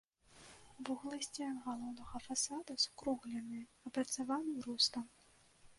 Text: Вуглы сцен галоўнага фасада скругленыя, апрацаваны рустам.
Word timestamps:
Вуглы 0.87 1.17
сцен 1.27 1.53
галоўнага 1.67 2.23
фасада 2.27 2.73
скругленыя, 2.85 3.69
апрацаваны 3.91 4.53
рустам. 4.67 5.05